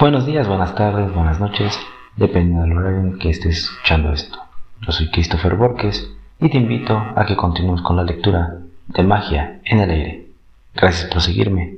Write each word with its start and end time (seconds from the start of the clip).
Buenos 0.00 0.26
días, 0.26 0.48
buenas 0.48 0.74
tardes, 0.74 1.14
buenas 1.14 1.38
noches, 1.38 1.78
dependiendo 2.16 2.62
del 2.62 2.76
horario 2.76 2.98
en 2.98 3.18
que 3.20 3.30
estés 3.30 3.58
escuchando 3.58 4.12
esto. 4.12 4.40
Yo 4.80 4.90
soy 4.90 5.08
Christopher 5.08 5.54
Borges 5.54 6.12
y 6.40 6.50
te 6.50 6.58
invito 6.58 6.96
a 6.98 7.24
que 7.24 7.36
continúes 7.36 7.80
con 7.80 7.94
la 7.94 8.02
lectura 8.02 8.58
de 8.88 9.02
Magia 9.04 9.60
en 9.64 9.78
el 9.78 9.90
aire. 9.90 10.26
Gracias 10.74 11.08
por 11.08 11.22
seguirme. 11.22 11.76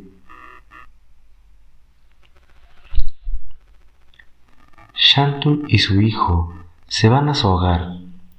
Shantu 4.94 5.64
y 5.68 5.78
su 5.78 6.00
hijo 6.00 6.54
se 6.88 7.10
van 7.10 7.28
a 7.28 7.34
su 7.34 7.46
hogar 7.48 7.98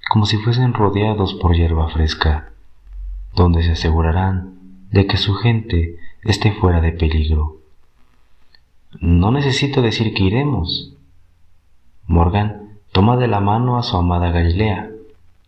como 0.09 0.25
si 0.25 0.37
fuesen 0.37 0.73
rodeados 0.73 1.35
por 1.35 1.55
hierba 1.55 1.87
fresca, 1.89 2.49
donde 3.35 3.61
se 3.61 3.73
asegurarán 3.73 4.57
de 4.89 5.05
que 5.05 5.17
su 5.17 5.35
gente 5.35 5.99
esté 6.23 6.51
fuera 6.51 6.81
de 6.81 6.93
peligro. 6.93 7.56
No 8.99 9.31
necesito 9.31 9.83
decir 9.83 10.13
que 10.15 10.23
iremos. 10.23 10.93
Morgan 12.07 12.79
toma 12.91 13.15
de 13.15 13.27
la 13.27 13.39
mano 13.39 13.77
a 13.77 13.83
su 13.83 13.95
amada 13.95 14.31
Galilea. 14.31 14.89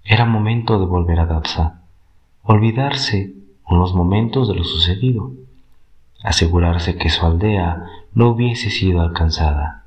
Era 0.05 0.26
momento 0.26 0.80
de 0.80 0.85
volver 0.85 1.20
a 1.20 1.26
Dapsa, 1.26 1.81
olvidarse 2.43 3.34
unos 3.67 3.95
momentos 3.95 4.48
de 4.48 4.55
lo 4.55 4.63
sucedido, 4.63 5.31
asegurarse 6.23 6.98
que 6.98 7.09
su 7.09 7.26
aldea 7.26 7.85
no 8.13 8.30
hubiese 8.30 8.70
sido 8.70 9.02
alcanzada. 9.02 9.84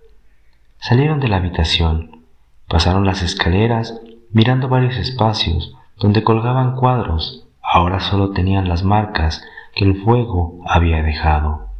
Salieron 0.78 1.20
de 1.20 1.28
la 1.28 1.36
habitación, 1.36 2.22
pasaron 2.68 3.06
las 3.06 3.22
escaleras 3.22 4.00
mirando 4.32 4.68
varios 4.68 4.96
espacios 4.96 5.74
donde 5.98 6.24
colgaban 6.24 6.74
cuadros, 6.74 7.46
ahora 7.62 8.00
solo 8.00 8.30
tenían 8.30 8.68
las 8.68 8.82
marcas 8.82 9.44
que 9.74 9.84
el 9.84 10.02
fuego 10.02 10.58
había 10.66 11.02
dejado. 11.02 11.71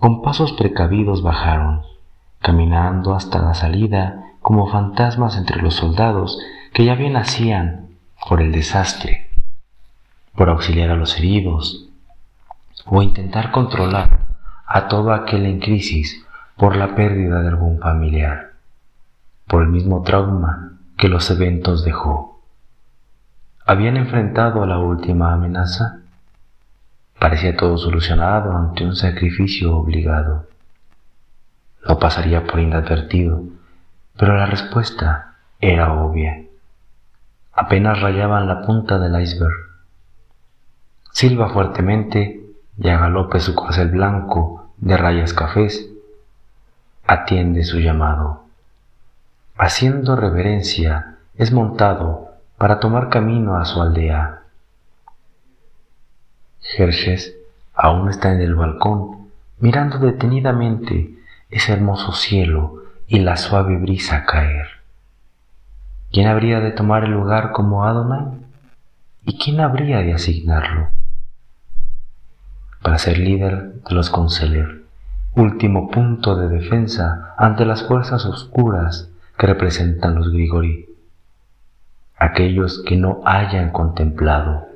Con 0.00 0.22
pasos 0.22 0.54
precavidos 0.54 1.22
bajaron, 1.22 1.82
caminando 2.40 3.14
hasta 3.14 3.42
la 3.42 3.52
salida 3.52 4.24
como 4.40 4.66
fantasmas 4.66 5.36
entre 5.36 5.60
los 5.60 5.74
soldados 5.74 6.38
que 6.72 6.86
ya 6.86 6.94
bien 6.94 7.18
hacían 7.18 7.90
por 8.26 8.40
el 8.40 8.50
desastre, 8.50 9.28
por 10.34 10.48
auxiliar 10.48 10.88
a 10.88 10.96
los 10.96 11.18
heridos 11.18 11.90
o 12.86 13.02
intentar 13.02 13.50
controlar 13.50 14.20
a 14.66 14.88
todo 14.88 15.12
aquel 15.12 15.44
en 15.44 15.60
crisis 15.60 16.24
por 16.56 16.76
la 16.76 16.94
pérdida 16.94 17.42
de 17.42 17.48
algún 17.48 17.78
familiar, 17.78 18.52
por 19.46 19.62
el 19.62 19.68
mismo 19.68 20.00
trauma 20.00 20.78
que 20.96 21.08
los 21.08 21.30
eventos 21.30 21.84
dejó. 21.84 22.40
¿Habían 23.66 23.98
enfrentado 23.98 24.62
a 24.62 24.66
la 24.66 24.78
última 24.78 25.34
amenaza? 25.34 26.00
Parecía 27.20 27.54
todo 27.54 27.76
solucionado 27.76 28.56
ante 28.56 28.82
un 28.82 28.96
sacrificio 28.96 29.76
obligado. 29.76 30.46
No 31.86 31.98
pasaría 31.98 32.46
por 32.46 32.60
inadvertido, 32.60 33.42
pero 34.16 34.34
la 34.38 34.46
respuesta 34.46 35.34
era 35.60 35.92
obvia. 35.92 36.44
Apenas 37.52 38.00
rayaban 38.00 38.48
la 38.48 38.62
punta 38.62 38.98
del 38.98 39.20
iceberg. 39.20 39.52
Silba 41.12 41.50
fuertemente 41.50 42.40
y 42.78 42.88
a 42.88 42.98
galope 42.98 43.38
su 43.40 43.54
corcel 43.54 43.88
blanco 43.88 44.70
de 44.78 44.96
rayas 44.96 45.34
cafés. 45.34 45.90
Atiende 47.06 47.64
su 47.64 47.80
llamado. 47.80 48.44
Haciendo 49.58 50.16
reverencia, 50.16 51.16
es 51.36 51.52
montado 51.52 52.30
para 52.56 52.80
tomar 52.80 53.10
camino 53.10 53.56
a 53.56 53.66
su 53.66 53.82
aldea. 53.82 54.40
Jerjes 56.76 57.36
aún 57.74 58.08
está 58.08 58.32
en 58.32 58.40
el 58.40 58.54
balcón, 58.54 59.28
mirando 59.58 59.98
detenidamente 59.98 61.14
ese 61.50 61.72
hermoso 61.72 62.12
cielo 62.12 62.84
y 63.08 63.18
la 63.18 63.36
suave 63.36 63.76
brisa 63.76 64.24
caer. 64.24 64.68
¿Quién 66.12 66.28
habría 66.28 66.60
de 66.60 66.70
tomar 66.70 67.04
el 67.04 67.10
lugar 67.10 67.50
como 67.50 67.84
Adonai? 67.84 68.38
¿Y 69.24 69.36
quién 69.38 69.60
habría 69.60 69.98
de 69.98 70.14
asignarlo? 70.14 70.90
Para 72.82 72.98
ser 72.98 73.18
líder 73.18 73.82
de 73.82 73.94
los 73.94 74.08
Conceler, 74.08 74.84
último 75.34 75.90
punto 75.90 76.36
de 76.36 76.48
defensa 76.48 77.34
ante 77.36 77.64
las 77.64 77.82
fuerzas 77.82 78.24
oscuras 78.26 79.10
que 79.36 79.46
representan 79.46 80.14
los 80.14 80.32
Grigori, 80.32 80.86
aquellos 82.16 82.82
que 82.86 82.96
no 82.96 83.22
hayan 83.24 83.70
contemplado 83.72 84.69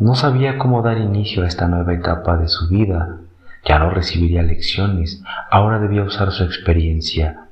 no 0.00 0.14
sabía 0.14 0.58
cómo 0.58 0.82
dar 0.82 0.98
inicio 0.98 1.42
a 1.42 1.48
esta 1.48 1.66
nueva 1.66 1.94
etapa 1.94 2.36
de 2.36 2.48
su 2.48 2.68
vida. 2.68 3.18
Ya 3.64 3.78
no 3.78 3.90
recibiría 3.90 4.42
lecciones, 4.42 5.22
ahora 5.50 5.78
debía 5.78 6.04
usar 6.04 6.30
su 6.30 6.44
experiencia. 6.44 7.48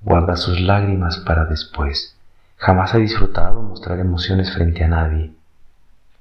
Guarda 0.00 0.36
sus 0.36 0.60
lágrimas 0.60 1.18
para 1.18 1.44
después. 1.44 2.16
Jamás 2.56 2.94
ha 2.94 2.98
disfrutado 2.98 3.62
mostrar 3.62 4.00
emociones 4.00 4.52
frente 4.52 4.82
a 4.84 4.88
nadie. 4.88 5.32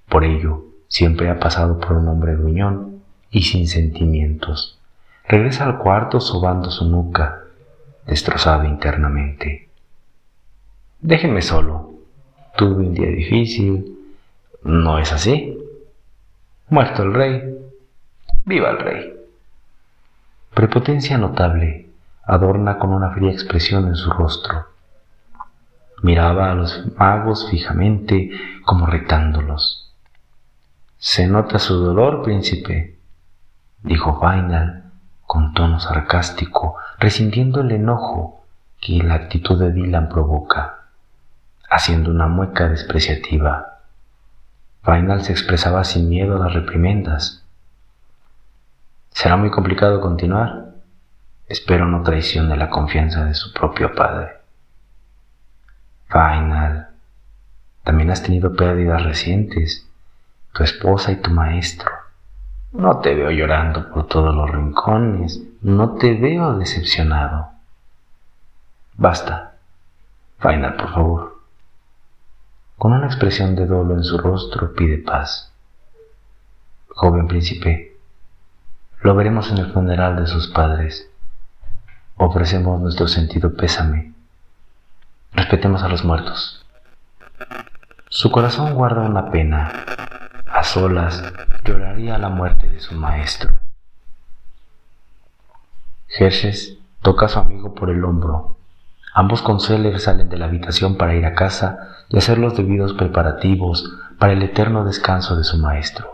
Por 0.10 0.26
ello, 0.26 0.66
siempre 0.88 1.30
ha 1.30 1.40
pasado 1.40 1.80
por 1.80 1.94
un 1.94 2.08
hombre 2.10 2.36
gruñón 2.36 3.02
y 3.32 3.44
sin 3.44 3.68
sentimientos. 3.68 4.78
Regresa 5.28 5.66
al 5.66 5.80
cuarto 5.80 6.20
sobando 6.20 6.70
su 6.70 6.90
nuca, 6.90 7.40
destrozado 8.06 8.66
internamente. 8.66 9.70
Déjenme 11.00 11.42
solo. 11.42 11.94
Tuve 12.58 12.86
un 12.86 12.94
día 12.94 13.08
difícil, 13.08 13.95
no 14.66 14.98
es 14.98 15.14
así. 15.14 15.58
Muerto 16.70 17.04
el 17.04 17.14
rey, 17.14 17.56
viva 18.46 18.72
el 18.72 18.80
rey. 18.80 19.14
Prepotencia 20.54 21.18
notable 21.18 21.90
adorna 22.24 22.80
con 22.80 22.92
una 22.92 23.12
fría 23.12 23.32
expresión 23.32 23.88
en 23.88 23.96
su 23.96 24.10
rostro. 24.10 24.66
Miraba 26.02 26.52
a 26.52 26.56
los 26.56 26.84
magos 26.98 27.48
fijamente 27.50 28.32
como 28.66 28.88
retándolos. 28.88 29.94
Se 30.98 31.28
nota 31.28 31.60
su 31.60 31.76
dolor, 31.76 32.24
príncipe, 32.24 32.98
dijo 33.84 34.20
Final 34.20 34.92
con 35.28 35.54
tono 35.54 35.80
sarcástico, 35.80 36.78
resintiendo 36.98 37.62
el 37.62 37.72
enojo 37.72 38.44
que 38.82 38.98
la 39.04 39.14
actitud 39.14 39.60
de 39.60 39.72
Dylan 39.72 40.10
provoca, 40.10 40.86
haciendo 41.70 42.10
una 42.10 42.28
mueca 42.28 42.68
despreciativa. 42.68 43.75
Final 44.86 45.24
se 45.24 45.32
expresaba 45.32 45.84
sin 45.84 46.08
miedo 46.10 46.36
a 46.36 46.46
las 46.46 46.54
reprimendas. 46.54 47.44
Será 49.10 49.36
muy 49.36 49.50
complicado 49.50 50.00
continuar. 50.00 50.76
Espero 51.48 51.88
no 51.88 52.04
traicione 52.04 52.56
la 52.56 52.70
confianza 52.70 53.26
de 53.26 53.34
su 53.34 53.52
propio 53.52 53.96
padre. 53.96 54.34
Final, 56.08 56.90
también 57.84 58.12
has 58.12 58.22
tenido 58.22 58.56
pérdidas 58.56 59.04
recientes, 59.04 59.90
tu 60.54 60.64
esposa 60.64 61.12
y 61.12 61.16
tu 61.16 61.32
maestro. 61.32 61.92
No 62.72 63.00
te 63.00 63.16
veo 63.16 63.32
llorando 63.32 63.90
por 63.92 64.08
todos 64.08 64.36
los 64.36 64.52
rincones, 64.52 65.42
no 65.62 65.96
te 65.96 66.14
veo 66.14 66.58
decepcionado. 66.58 67.50
Basta. 68.98 69.54
Final, 70.40 70.76
por 70.76 70.94
favor. 70.94 71.35
Con 72.78 72.92
una 72.92 73.06
expresión 73.06 73.56
de 73.56 73.66
dolo 73.66 73.94
en 73.94 74.04
su 74.04 74.18
rostro 74.18 74.74
pide 74.74 74.98
paz. 74.98 75.54
Joven 76.90 77.28
príncipe, 77.28 77.98
lo 79.02 79.16
veremos 79.16 79.50
en 79.50 79.60
el 79.60 79.72
funeral 79.72 80.18
de 80.18 80.28
sus 80.28 80.48
padres. 80.48 81.10
Ofrecemos 82.18 82.82
nuestro 82.82 83.08
sentido 83.08 83.56
pésame. 83.56 84.14
Respetemos 85.32 85.84
a 85.84 85.88
los 85.88 86.04
muertos. 86.04 86.66
Su 88.10 88.32
corazón 88.32 88.74
guarda 88.74 89.02
una 89.02 89.32
pena. 89.32 89.86
A 90.46 90.64
solas 90.64 91.24
lloraría 91.64 92.18
la 92.18 92.30
muerte 92.30 92.70
de 92.70 92.80
su 92.82 92.96
maestro. 92.96 93.54
Jerjes 96.08 96.78
toca 97.02 97.28
a 97.28 97.30
su 97.30 97.40
amigo 97.40 97.74
por 97.74 97.90
el 97.90 98.04
hombro 98.04 98.58
Ambos 99.18 99.42
conselers 99.42 100.04
salen 100.04 100.28
de 100.28 100.38
la 100.38 100.48
habitación 100.48 100.98
para 100.98 101.16
ir 101.16 101.26
a 101.26 101.36
casa 101.36 102.04
y 102.10 102.18
hacer 102.18 102.38
los 102.38 102.58
debidos 102.58 102.92
preparativos 102.92 103.90
para 104.20 104.34
el 104.34 104.44
eterno 104.44 104.84
descanso 104.84 105.38
de 105.38 105.46
su 105.46 105.58
maestro. 105.58 106.14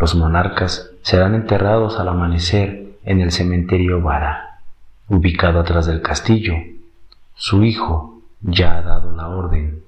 Los 0.00 0.14
monarcas 0.14 0.90
serán 1.02 1.34
enterrados 1.34 2.00
al 2.00 2.08
amanecer 2.08 2.96
en 3.04 3.20
el 3.20 3.30
cementerio 3.30 4.00
Vara, 4.00 4.60
ubicado 5.06 5.60
atrás 5.60 5.84
del 5.84 6.00
castillo. 6.00 6.54
Su 7.34 7.62
hijo 7.62 8.22
ya 8.40 8.78
ha 8.78 8.80
dado 8.82 9.12
la 9.12 9.28
orden 9.28 9.82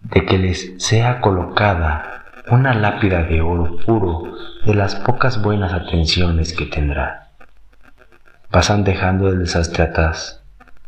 de 0.00 0.24
que 0.24 0.38
les 0.38 0.82
sea 0.82 1.20
colocada 1.20 2.24
una 2.48 2.72
lápida 2.72 3.22
de 3.24 3.42
oro 3.42 3.76
puro 3.84 4.32
de 4.64 4.72
las 4.72 4.94
pocas 4.94 5.42
buenas 5.42 5.74
atenciones 5.74 6.54
que 6.54 6.64
tendrá. 6.64 7.28
Pasan 8.50 8.82
dejando 8.82 9.28
el 9.28 9.40
desastre 9.40 9.82
atrás 9.82 10.40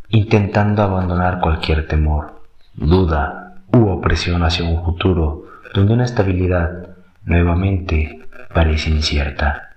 intentando 0.09 0.83
abandonar 0.83 1.41
cualquier 1.41 1.89
temor, 1.89 2.43
duda 2.75 3.55
u 3.73 3.89
opresión 3.89 4.43
hacia 4.43 4.65
un 4.65 4.85
futuro 4.85 5.47
donde 5.75 5.95
una 5.95 6.05
estabilidad 6.05 6.97
nuevamente 7.25 8.27
parece 8.55 8.91
incierta. 8.91 9.71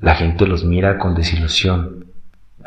La 0.00 0.14
gente 0.14 0.46
los 0.46 0.64
mira 0.64 0.98
con 0.98 1.14
desilusión. 1.14 2.06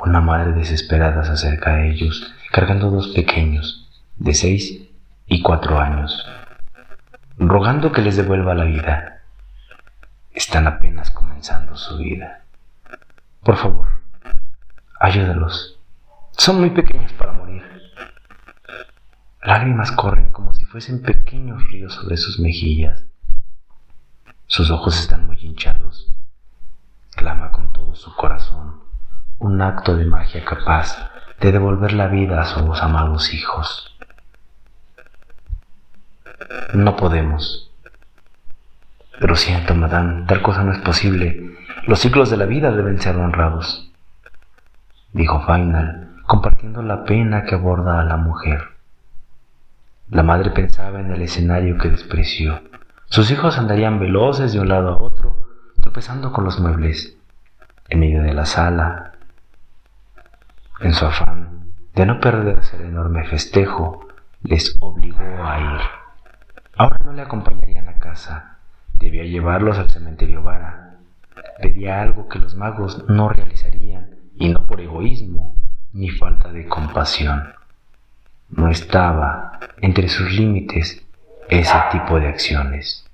Una 0.04 0.20
madre 0.20 0.54
desesperada 0.54 1.24
se 1.24 1.32
acerca 1.32 1.76
a 1.76 1.86
ellos, 1.86 2.34
cargando 2.52 2.90
dos 2.90 3.10
pequeños, 3.10 3.88
de 4.18 4.34
seis 4.34 4.82
y 5.28 5.42
cuatro 5.42 5.80
años, 5.80 6.26
rogando 7.38 7.92
que 7.92 8.02
les 8.02 8.18
devuelva 8.18 8.56
la 8.56 8.66
vida. 8.66 9.22
Están 10.34 10.68
apenas 10.68 11.12
comenzando 11.12 11.76
su 11.76 11.98
vida. 11.98 12.42
Por 13.44 13.58
favor, 13.58 13.88
ayúdalos. 15.00 15.81
Son 16.42 16.60
muy 16.60 16.72
pequeños 16.72 17.14
para 17.14 17.34
morir. 17.34 17.62
Lágrimas 19.44 19.92
corren 19.92 20.32
como 20.32 20.56
si 20.56 20.66
fuesen 20.66 21.04
pequeños 21.04 21.64
ríos 21.70 21.94
sobre 21.94 22.18
sus 22.18 22.40
mejillas. 22.40 23.06
Sus 24.48 24.72
ojos 24.72 25.00
están 25.00 25.28
muy 25.28 25.38
hinchados. 25.38 26.12
Clama 27.16 27.52
con 27.52 27.72
todo 27.72 27.94
su 27.94 28.16
corazón 28.16 28.82
un 29.38 29.62
acto 29.62 29.96
de 29.96 30.06
magia 30.06 30.44
capaz 30.44 31.12
de 31.40 31.52
devolver 31.52 31.94
la 31.94 32.08
vida 32.08 32.42
a 32.42 32.46
sus 32.46 32.82
amados 32.82 33.36
hijos. 33.36 33.96
No 36.74 36.96
podemos. 36.96 37.72
Pero 39.20 39.36
siento, 39.36 39.76
madame, 39.76 40.26
tal 40.26 40.42
cosa 40.42 40.64
no 40.64 40.72
es 40.72 40.80
posible. 40.80 41.56
Los 41.86 42.00
ciclos 42.00 42.32
de 42.32 42.38
la 42.38 42.46
vida 42.46 42.72
deben 42.72 43.00
ser 43.00 43.16
honrados, 43.18 43.92
dijo 45.14 45.46
Final, 45.46 46.11
compartiendo 46.32 46.82
la 46.82 47.04
pena 47.04 47.44
que 47.44 47.56
aborda 47.56 48.00
a 48.00 48.06
la 48.06 48.16
mujer. 48.16 48.62
La 50.10 50.24
madre 50.24 50.52
pensaba 50.52 51.02
en 51.02 51.12
el 51.12 51.22
escenario 51.24 51.78
que 51.78 51.90
despreció. 51.90 52.62
Sus 53.08 53.30
hijos 53.32 53.58
andarían 53.58 54.00
veloces 54.00 54.54
de 54.54 54.62
un 54.62 54.70
lado 54.70 54.92
a 54.92 55.04
otro, 55.04 55.36
tropezando 55.82 56.32
con 56.32 56.46
los 56.46 56.58
muebles. 56.62 57.18
En 57.90 58.00
medio 58.00 58.22
de 58.22 58.34
la 58.34 58.46
sala, 58.46 59.12
en 60.80 60.94
su 60.94 61.06
afán 61.06 61.66
de 61.96 62.06
no 62.06 62.22
perderse 62.22 62.78
el 62.78 62.84
enorme 62.84 63.26
festejo, 63.26 64.08
les 64.42 64.78
obligó 64.80 65.44
a 65.44 65.60
ir. 65.60 65.82
Ahora 66.78 66.96
no 67.04 67.12
le 67.12 67.24
acompañarían 67.24 67.90
a 67.90 68.00
casa, 68.00 68.60
debía 68.94 69.26
llevarlos 69.26 69.78
al 69.78 69.90
cementerio 69.90 70.44
Vara. 70.44 70.96
Pedía 71.62 72.02
algo 72.02 72.30
que 72.30 72.40
los 72.40 72.56
magos 72.56 73.04
no 73.10 73.28
realizarían, 73.28 74.12
y 74.38 74.48
no 74.48 74.66
por 74.66 74.80
egoísmo 74.80 75.61
ni 75.94 76.10
falta 76.10 76.52
de 76.52 76.68
compasión. 76.68 77.54
No 78.50 78.70
estaba 78.70 79.60
entre 79.82 80.08
sus 80.10 80.32
límites 80.32 81.04
ese 81.50 81.78
tipo 81.92 82.20
de 82.20 82.28
acciones. 82.28 83.06